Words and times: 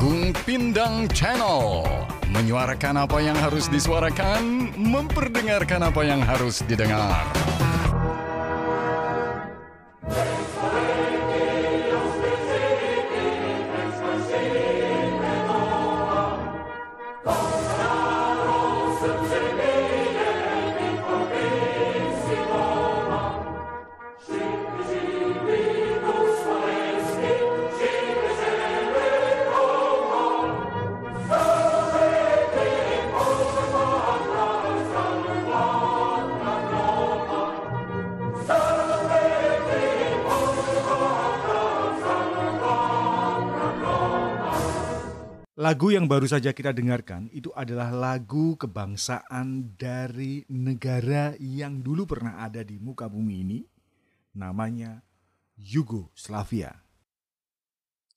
Agung 0.00 0.32
Pindang 0.48 1.12
Channel. 1.12 1.84
Menyuarakan 2.32 3.04
apa 3.04 3.20
yang 3.20 3.36
harus 3.36 3.68
disuarakan 3.68 4.72
Memperdengarkan 4.80 5.92
apa 5.92 6.00
yang 6.08 6.24
harus 6.24 6.64
didengar 6.64 7.28
Lagu 45.60 45.92
yang 45.92 46.08
baru 46.08 46.24
saja 46.24 46.56
kita 46.56 46.72
dengarkan 46.72 47.28
itu 47.36 47.52
adalah 47.52 47.92
lagu 47.92 48.56
kebangsaan 48.56 49.76
dari 49.76 50.40
negara 50.48 51.36
yang 51.36 51.84
dulu 51.84 52.08
pernah 52.08 52.40
ada 52.40 52.64
di 52.64 52.80
muka 52.80 53.04
bumi 53.12 53.44
ini, 53.44 53.60
namanya 54.40 55.04
Yugoslavia. 55.60 56.72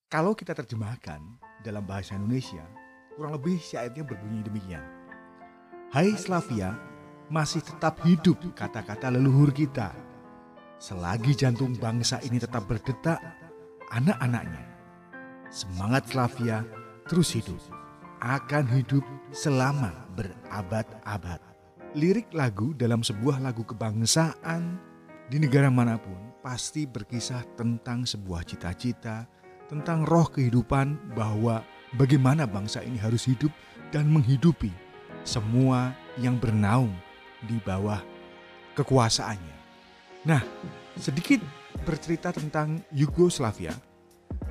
Kalau 0.08 0.32
kita 0.40 0.56
terjemahkan 0.56 1.20
dalam 1.68 1.84
bahasa 1.84 2.16
Indonesia, 2.16 2.64
kurang 3.20 3.36
lebih 3.36 3.60
syairnya 3.60 4.08
berbunyi 4.08 4.40
demikian. 4.48 4.88
Hai 5.92 6.16
Slavia, 6.16 6.80
masih 7.28 7.60
tetap 7.60 8.00
hidup 8.08 8.40
kata-kata 8.56 9.12
leluhur 9.12 9.52
kita. 9.52 9.92
Selagi 10.80 11.36
jantung 11.36 11.76
bangsa 11.76 12.24
ini 12.24 12.40
tetap 12.40 12.72
berdetak, 12.72 13.20
anak-anaknya. 13.92 14.64
Semangat 15.52 16.08
Slavia 16.08 16.83
terus 17.08 17.36
hidup, 17.36 17.60
akan 18.24 18.64
hidup 18.72 19.04
selama 19.36 19.92
berabad-abad. 20.16 21.40
Lirik 21.94 22.32
lagu 22.34 22.74
dalam 22.74 23.06
sebuah 23.06 23.38
lagu 23.44 23.62
kebangsaan 23.62 24.80
di 25.30 25.38
negara 25.38 25.70
mana 25.70 26.00
pun 26.00 26.18
pasti 26.42 26.90
berkisah 26.90 27.44
tentang 27.54 28.08
sebuah 28.08 28.44
cita-cita, 28.48 29.30
tentang 29.70 30.04
roh 30.04 30.28
kehidupan 30.28 31.14
bahwa 31.14 31.62
bagaimana 31.96 32.50
bangsa 32.50 32.82
ini 32.82 32.98
harus 32.98 33.30
hidup 33.30 33.52
dan 33.94 34.10
menghidupi 34.10 34.74
semua 35.24 35.94
yang 36.20 36.36
bernaung 36.36 36.92
di 37.46 37.60
bawah 37.62 38.02
kekuasaannya. 38.76 39.58
Nah, 40.26 40.42
sedikit 40.98 41.44
bercerita 41.84 42.32
tentang 42.32 42.82
Yugoslavia 42.90 43.76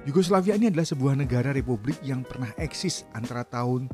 Yugoslavia 0.03 0.59
ini 0.59 0.67
adalah 0.67 0.83
sebuah 0.83 1.15
negara 1.15 1.55
republik 1.55 1.95
yang 2.03 2.27
pernah 2.27 2.51
eksis 2.59 3.07
antara 3.15 3.47
tahun 3.47 3.87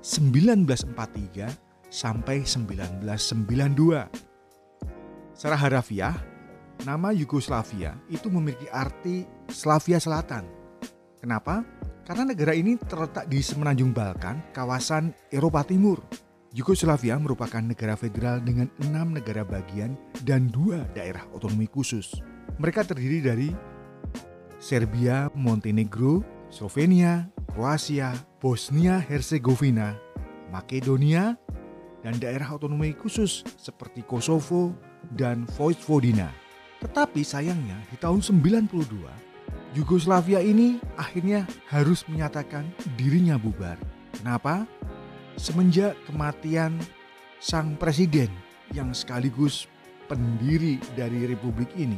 1943 0.00 1.92
sampai 1.92 2.48
1992. 2.48 4.08
Secara 5.36 5.56
harafiah, 5.60 6.16
nama 6.88 7.12
Yugoslavia 7.12 7.92
itu 8.08 8.32
memiliki 8.32 8.72
arti 8.72 9.28
Slavia 9.52 10.00
Selatan. 10.00 10.48
Kenapa? 11.20 11.60
Karena 12.08 12.32
negara 12.32 12.56
ini 12.56 12.80
terletak 12.80 13.28
di 13.28 13.44
semenanjung 13.44 13.92
Balkan, 13.92 14.40
kawasan 14.56 15.12
Eropa 15.28 15.60
Timur. 15.68 16.00
Yugoslavia 16.56 17.20
merupakan 17.20 17.60
negara 17.60 18.00
federal 18.00 18.40
dengan 18.40 18.72
enam 18.80 19.12
negara 19.12 19.44
bagian 19.44 19.92
dan 20.24 20.48
dua 20.48 20.88
daerah 20.96 21.28
otonomi 21.36 21.68
khusus. 21.68 22.16
Mereka 22.56 22.82
terdiri 22.88 23.20
dari 23.22 23.48
Serbia, 24.60 25.32
Montenegro, 25.32 26.20
Slovenia, 26.52 27.32
Kroasia, 27.48 28.12
Bosnia 28.38 29.00
Herzegovina, 29.00 29.96
Makedonia, 30.52 31.34
dan 32.04 32.20
daerah 32.20 32.52
otonomi 32.52 32.92
khusus 32.92 33.40
seperti 33.56 34.04
Kosovo 34.04 34.76
dan 35.16 35.48
Vojvodina. 35.56 36.28
Tetapi 36.84 37.24
sayangnya 37.24 37.76
di 37.88 37.96
tahun 37.96 38.20
92, 38.20 39.00
Yugoslavia 39.76 40.44
ini 40.44 40.76
akhirnya 40.96 41.48
harus 41.68 42.04
menyatakan 42.08 42.68
dirinya 43.00 43.40
bubar. 43.40 43.80
Kenapa? 44.16 44.68
Semenjak 45.40 45.96
kematian 46.04 46.76
sang 47.40 47.80
presiden 47.80 48.28
yang 48.76 48.92
sekaligus 48.92 49.64
pendiri 50.10 50.76
dari 50.98 51.24
republik 51.24 51.70
ini, 51.78 51.96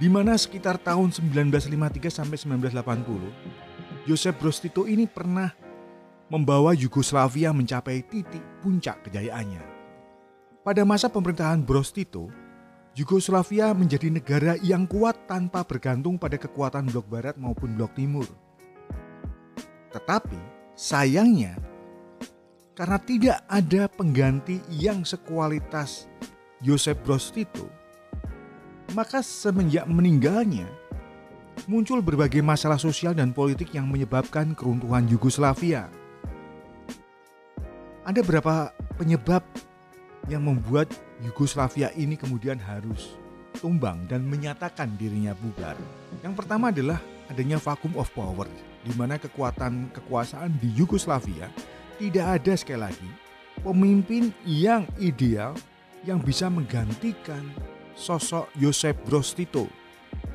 di 0.00 0.08
mana 0.08 0.36
sekitar 0.36 0.80
tahun 0.80 1.12
1953 1.12 2.08
sampai 2.08 2.36
1980, 2.40 4.08
Joseph 4.08 4.36
Broz 4.40 4.58
Tito 4.58 4.88
ini 4.88 5.04
pernah 5.04 5.52
membawa 6.32 6.72
Yugoslavia 6.72 7.52
mencapai 7.52 8.00
titik 8.08 8.40
puncak 8.64 9.04
kejayaannya. 9.04 9.60
Pada 10.64 10.82
masa 10.88 11.12
pemerintahan 11.12 11.60
Broz 11.60 11.92
Tito, 11.92 12.32
Yugoslavia 12.96 13.72
menjadi 13.76 14.08
negara 14.08 14.56
yang 14.60 14.88
kuat 14.88 15.28
tanpa 15.28 15.64
bergantung 15.64 16.16
pada 16.16 16.40
kekuatan 16.40 16.88
blok 16.88 17.08
barat 17.08 17.36
maupun 17.36 17.76
blok 17.76 17.92
timur. 17.92 18.24
Tetapi 19.92 20.40
sayangnya 20.72 21.56
karena 22.72 22.96
tidak 22.96 23.38
ada 23.48 23.84
pengganti 23.92 24.64
yang 24.72 25.04
sekualitas 25.04 26.08
Joseph 26.64 27.00
Broz 27.04 27.28
Tito, 27.28 27.68
maka 28.92 29.24
semenjak 29.24 29.88
meninggalnya, 29.88 30.68
muncul 31.64 32.04
berbagai 32.04 32.44
masalah 32.44 32.76
sosial 32.76 33.16
dan 33.16 33.32
politik 33.32 33.72
yang 33.72 33.88
menyebabkan 33.88 34.52
keruntuhan 34.52 35.08
Yugoslavia. 35.08 35.88
Ada 38.04 38.20
berapa 38.20 38.74
penyebab 39.00 39.44
yang 40.28 40.44
membuat 40.44 40.90
Yugoslavia 41.24 41.90
ini 41.96 42.18
kemudian 42.18 42.58
harus 42.60 43.16
tumbang 43.58 44.04
dan 44.10 44.26
menyatakan 44.26 44.94
dirinya 44.98 45.32
bubar. 45.38 45.78
Yang 46.20 46.34
pertama 46.44 46.74
adalah 46.74 46.98
adanya 47.30 47.62
vacuum 47.62 47.94
of 47.96 48.10
power, 48.12 48.46
di 48.82 48.92
mana 48.98 49.16
kekuatan 49.16 49.94
kekuasaan 49.94 50.58
di 50.58 50.68
Yugoslavia 50.74 51.46
tidak 52.02 52.42
ada 52.42 52.52
sekali 52.58 52.82
lagi 52.82 53.10
pemimpin 53.62 54.34
yang 54.42 54.82
ideal 54.98 55.54
yang 56.02 56.18
bisa 56.18 56.50
menggantikan 56.50 57.46
sosok 57.94 58.50
Yosef 58.58 58.96
Broz 59.04 59.32
Tito. 59.36 59.68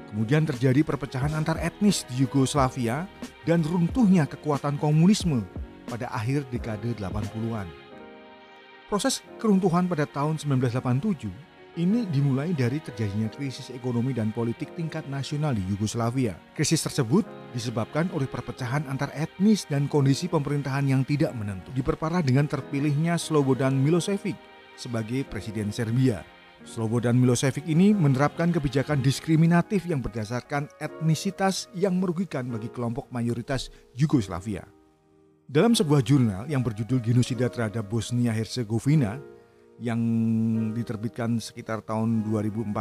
Kemudian 0.08 0.48
terjadi 0.48 0.82
perpecahan 0.88 1.36
antar 1.36 1.60
etnis 1.60 2.08
di 2.08 2.24
Yugoslavia 2.24 3.06
dan 3.44 3.60
runtuhnya 3.62 4.24
kekuatan 4.26 4.80
komunisme 4.80 5.44
pada 5.88 6.08
akhir 6.12 6.48
dekade 6.48 6.96
80-an. 6.96 7.68
Proses 8.88 9.20
keruntuhan 9.36 9.92
pada 9.92 10.08
tahun 10.08 10.40
1987 10.40 11.28
ini 11.78 12.10
dimulai 12.10 12.58
dari 12.58 12.82
terjadinya 12.82 13.30
krisis 13.30 13.70
ekonomi 13.70 14.10
dan 14.10 14.34
politik 14.34 14.74
tingkat 14.74 15.06
nasional 15.06 15.54
di 15.54 15.62
Yugoslavia. 15.70 16.34
Krisis 16.58 16.82
tersebut 16.82 17.22
disebabkan 17.54 18.10
oleh 18.18 18.26
perpecahan 18.26 18.90
antar 18.90 19.14
etnis 19.14 19.70
dan 19.70 19.86
kondisi 19.86 20.26
pemerintahan 20.26 20.90
yang 20.90 21.06
tidak 21.06 21.38
menentu. 21.38 21.70
Diperparah 21.78 22.26
dengan 22.26 22.50
terpilihnya 22.50 23.22
Slobodan 23.22 23.78
Milosevic 23.78 24.34
sebagai 24.74 25.22
presiden 25.30 25.70
Serbia. 25.70 26.37
Slobodan 26.66 27.20
Milosevic 27.20 27.68
ini 27.70 27.94
menerapkan 27.94 28.50
kebijakan 28.50 29.04
diskriminatif 29.04 29.86
yang 29.86 30.02
berdasarkan 30.02 30.72
etnisitas 30.82 31.70
yang 31.78 32.02
merugikan 32.02 32.50
bagi 32.50 32.72
kelompok 32.74 33.12
mayoritas 33.14 33.70
Yugoslavia. 33.94 34.66
Dalam 35.48 35.78
sebuah 35.78 36.02
jurnal 36.04 36.44
yang 36.50 36.66
berjudul 36.66 37.00
Genosida 37.00 37.48
terhadap 37.48 37.88
Bosnia 37.88 38.36
Herzegovina 38.36 39.22
yang 39.78 40.02
diterbitkan 40.74 41.38
sekitar 41.38 41.86
tahun 41.86 42.26
2014, 42.26 42.74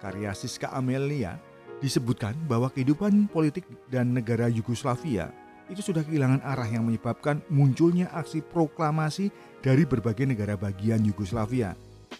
karya 0.00 0.30
Siska 0.32 0.70
Amelia, 0.72 1.36
disebutkan 1.82 2.32
bahwa 2.48 2.72
kehidupan 2.72 3.28
politik 3.28 3.68
dan 3.90 4.16
negara 4.16 4.48
Yugoslavia 4.48 5.28
itu 5.66 5.82
sudah 5.82 6.06
kehilangan 6.06 6.40
arah 6.46 6.68
yang 6.70 6.86
menyebabkan 6.86 7.42
munculnya 7.50 8.06
aksi 8.14 8.40
proklamasi 8.40 9.34
dari 9.60 9.82
berbagai 9.82 10.24
negara 10.24 10.54
bagian 10.54 11.02
Yugoslavia 11.02 11.74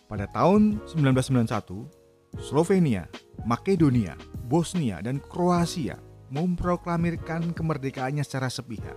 pada 0.06 0.30
tahun 0.30 0.78
1991, 0.88 2.40
Slovenia, 2.42 3.10
Makedonia, 3.46 4.14
Bosnia, 4.46 5.02
dan 5.02 5.18
Kroasia 5.18 5.98
memproklamirkan 6.30 7.54
kemerdekaannya 7.54 8.22
secara 8.26 8.50
sepihak. 8.50 8.94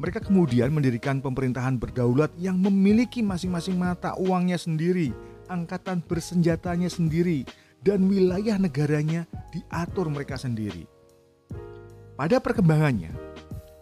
Mereka 0.00 0.24
kemudian 0.24 0.72
mendirikan 0.72 1.20
pemerintahan 1.20 1.76
berdaulat 1.76 2.32
yang 2.40 2.56
memiliki 2.56 3.20
masing-masing 3.20 3.76
mata 3.76 4.16
uangnya 4.16 4.56
sendiri, 4.56 5.12
angkatan 5.52 6.00
bersenjatanya 6.00 6.88
sendiri, 6.88 7.44
dan 7.84 8.08
wilayah 8.08 8.56
negaranya 8.56 9.28
diatur 9.52 10.08
mereka 10.08 10.40
sendiri. 10.40 10.88
Pada 12.16 12.40
perkembangannya, 12.40 13.30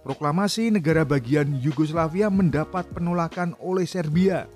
Proklamasi 0.08 0.72
negara 0.72 1.05
bagian 1.05 1.60
Yugoslavia 1.60 2.32
mendapat 2.32 2.88
penolakan 2.96 3.52
oleh 3.60 3.84
Serbia. 3.84 4.49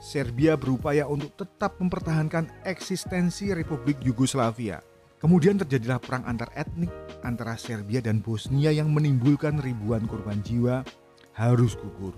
Serbia 0.00 0.54
berupaya 0.58 1.08
untuk 1.08 1.32
tetap 1.38 1.80
mempertahankan 1.80 2.66
eksistensi 2.68 3.50
Republik 3.54 4.00
Yugoslavia. 4.04 4.80
Kemudian 5.18 5.56
terjadilah 5.56 5.96
perang 6.04 6.28
antar 6.28 6.52
etnik 6.52 6.92
antara 7.24 7.56
Serbia 7.56 8.04
dan 8.04 8.20
Bosnia 8.20 8.68
yang 8.68 8.92
menimbulkan 8.92 9.56
ribuan 9.56 10.04
korban 10.04 10.44
jiwa 10.44 10.84
harus 11.32 11.74
gugur. 11.80 12.12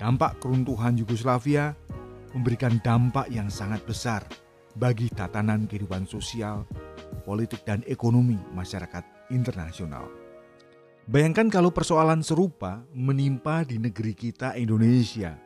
Dampak 0.00 0.40
keruntuhan 0.40 0.96
Yugoslavia 0.96 1.76
memberikan 2.32 2.80
dampak 2.80 3.28
yang 3.28 3.52
sangat 3.52 3.84
besar 3.84 4.24
bagi 4.74 5.12
tatanan 5.12 5.68
kehidupan 5.68 6.08
sosial, 6.08 6.66
politik, 7.22 7.62
dan 7.62 7.84
ekonomi 7.86 8.40
masyarakat 8.56 9.04
internasional. 9.30 10.10
Bayangkan 11.04 11.52
kalau 11.52 11.68
persoalan 11.68 12.24
serupa 12.24 12.80
menimpa 12.96 13.60
di 13.68 13.76
negeri 13.76 14.16
kita 14.16 14.56
Indonesia. 14.56 15.43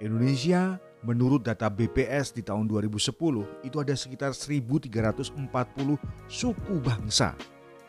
Indonesia 0.00 0.80
menurut 1.04 1.44
data 1.44 1.68
BPS 1.68 2.32
di 2.32 2.40
tahun 2.40 2.64
2010 2.64 3.12
itu 3.64 3.76
ada 3.76 3.92
sekitar 3.92 4.32
1340 4.32 5.36
suku 6.24 6.74
bangsa. 6.80 7.36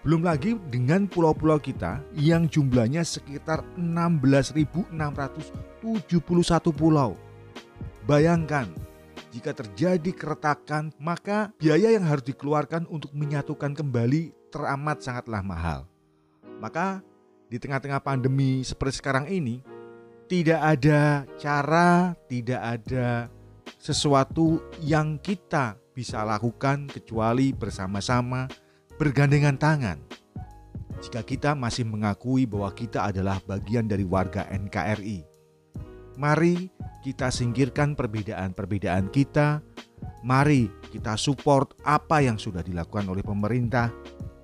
Belum 0.04 0.20
lagi 0.26 0.60
dengan 0.68 1.08
pulau-pulau 1.08 1.62
kita 1.62 2.04
yang 2.20 2.52
jumlahnya 2.52 3.06
sekitar 3.08 3.64
16.671 3.80 4.92
pulau. 6.76 7.16
Bayangkan, 8.04 8.68
jika 9.32 9.56
terjadi 9.56 10.12
keretakan, 10.12 10.92
maka 11.00 11.54
biaya 11.62 11.96
yang 11.96 12.04
harus 12.04 12.28
dikeluarkan 12.28 12.90
untuk 12.92 13.14
menyatukan 13.16 13.72
kembali 13.72 14.36
teramat 14.52 15.00
sangatlah 15.00 15.40
mahal. 15.46 15.88
Maka 16.60 17.00
di 17.48 17.62
tengah-tengah 17.62 18.02
pandemi 18.04 18.66
seperti 18.66 19.00
sekarang 19.00 19.30
ini, 19.30 19.62
tidak 20.32 20.64
ada 20.64 21.28
cara, 21.36 22.16
tidak 22.32 22.62
ada 22.64 23.28
sesuatu 23.76 24.64
yang 24.80 25.20
kita 25.20 25.76
bisa 25.92 26.24
lakukan 26.24 26.88
kecuali 26.88 27.52
bersama-sama 27.52 28.48
bergandengan 28.96 29.60
tangan. 29.60 30.00
Jika 31.04 31.28
kita 31.28 31.52
masih 31.52 31.84
mengakui 31.84 32.48
bahwa 32.48 32.72
kita 32.72 33.12
adalah 33.12 33.44
bagian 33.44 33.92
dari 33.92 34.08
warga 34.08 34.48
NKRI, 34.48 35.20
mari 36.16 36.72
kita 37.04 37.28
singkirkan 37.28 38.00
perbedaan-perbedaan 38.00 39.12
kita. 39.12 39.60
Mari 40.24 40.72
kita 40.96 41.20
support 41.20 41.76
apa 41.84 42.24
yang 42.24 42.40
sudah 42.40 42.64
dilakukan 42.64 43.10
oleh 43.12 43.26
pemerintah, 43.26 43.92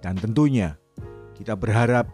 dan 0.03 0.19
tentunya 0.19 0.75
kita 1.37 1.55
berharap 1.55 2.11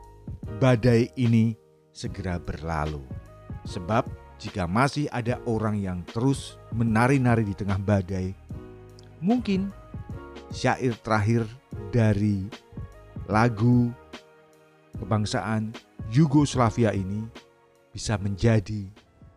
badai 0.62 1.10
ini 1.18 1.56
segera 1.90 2.38
berlalu. 2.38 3.23
Sebab 3.63 4.07
jika 4.39 4.68
masih 4.68 5.07
ada 5.12 5.39
orang 5.48 5.80
yang 5.80 6.00
terus 6.04 6.60
menari-nari 6.75 7.48
di 7.48 7.56
tengah 7.56 7.80
badai, 7.80 8.36
mungkin 9.24 9.71
syair 10.51 10.94
terakhir 11.00 11.48
dari 11.95 12.44
lagu 13.31 13.89
kebangsaan 15.00 15.71
Yugoslavia 16.12 16.92
ini 16.92 17.24
bisa 17.95 18.19
menjadi 18.19 18.86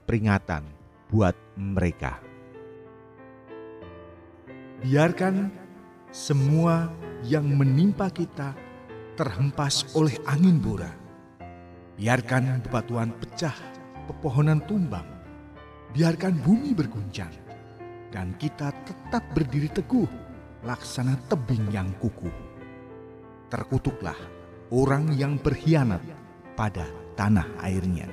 peringatan 0.04 0.66
buat 1.08 1.38
mereka. 1.54 2.18
Biarkan 4.82 5.48
semua 6.12 6.90
yang 7.24 7.46
menimpa 7.48 8.12
kita 8.12 8.52
terhempas 9.16 9.96
oleh 9.96 10.14
angin 10.28 10.60
bora. 10.60 10.92
Biarkan 11.96 12.60
bebatuan 12.60 13.08
pecah, 13.16 13.56
pepohonan 14.06 14.62
tumbang. 14.64 15.04
Biarkan 15.90 16.38
bumi 16.40 16.72
berguncang. 16.72 17.34
Dan 18.08 18.38
kita 18.38 18.70
tetap 18.86 19.26
berdiri 19.34 19.68
teguh, 19.68 20.08
laksana 20.64 21.18
tebing 21.26 21.68
yang 21.74 21.90
kukuh. 22.00 22.32
Terkutuklah 23.50 24.16
orang 24.72 25.12
yang 25.14 25.36
berkhianat 25.36 26.02
pada 26.54 26.86
tanah 27.18 27.46
airnya. 27.60 28.08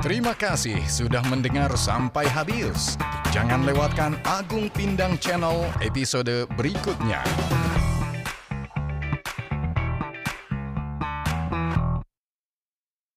Terima 0.00 0.32
kasih 0.32 0.80
sudah 0.88 1.20
mendengar 1.28 1.76
sampai 1.76 2.24
habis. 2.24 2.96
Jangan 3.36 3.68
lewatkan 3.68 4.16
Agung 4.24 4.72
Pindang 4.72 5.20
Channel 5.20 5.68
episode 5.84 6.48
berikutnya. 6.56 7.20